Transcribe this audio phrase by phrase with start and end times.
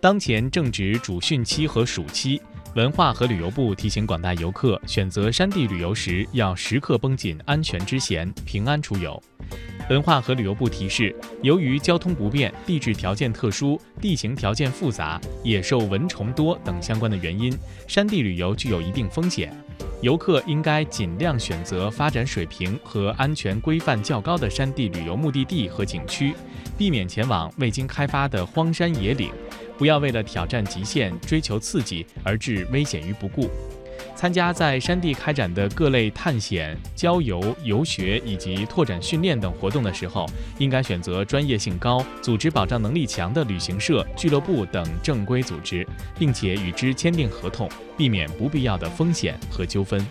[0.00, 2.40] 当前正值主汛期和暑期，
[2.76, 9.20] 文化和旅游部提醒广大游客，选择山地旅游时要时刻绷紧安全之弦，平安出游。
[9.90, 17.52] 文化和旅游部提示，由于交通不便、地质条件特殊、地形条件复杂、野兽蚊虫多等相关的原因，
[17.88, 19.52] 山地旅游具有一定风险。
[20.00, 26.34] 游客应该尽量选择发展水平和安全规范较高的山地旅游目的地和景区，
[26.76, 29.32] 避免前往未经开发的荒山野岭。
[29.78, 33.48] 不要为了挑战极限、追求刺激而置危险于不顾。
[34.14, 40.26] 参加在山地开展的各类探险、郊游、游学以及拓展训练等活动的时候，
[40.58, 45.86] 应该选择专业性高、组织保障能力强的旅行社、俱乐部等正规组织，
[46.18, 50.04] 并且与之签订合同，避免不必要的风险和纠纷。